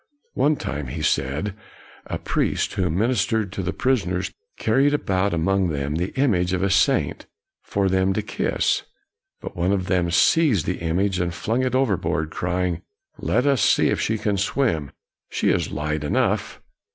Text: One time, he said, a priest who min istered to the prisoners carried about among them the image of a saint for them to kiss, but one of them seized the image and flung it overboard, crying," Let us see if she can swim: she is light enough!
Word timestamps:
One 0.33 0.55
time, 0.55 0.87
he 0.87 1.03
said, 1.03 1.53
a 2.07 2.17
priest 2.17 2.73
who 2.73 2.89
min 2.89 3.11
istered 3.11 3.51
to 3.51 3.61
the 3.61 3.71
prisoners 3.71 4.31
carried 4.57 4.95
about 4.95 5.31
among 5.31 5.69
them 5.69 5.93
the 5.93 6.11
image 6.19 6.53
of 6.53 6.63
a 6.63 6.71
saint 6.71 7.27
for 7.61 7.87
them 7.87 8.11
to 8.13 8.23
kiss, 8.23 8.81
but 9.41 9.55
one 9.55 9.71
of 9.71 9.85
them 9.85 10.09
seized 10.09 10.65
the 10.65 10.79
image 10.79 11.19
and 11.19 11.31
flung 11.35 11.61
it 11.61 11.75
overboard, 11.75 12.31
crying," 12.31 12.81
Let 13.19 13.45
us 13.45 13.61
see 13.61 13.89
if 13.89 14.01
she 14.01 14.17
can 14.17 14.37
swim: 14.37 14.89
she 15.29 15.51
is 15.51 15.69
light 15.71 16.03
enough! 16.03 16.63